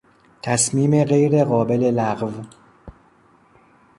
[0.43, 2.31] تصمیم غیر قابل لغو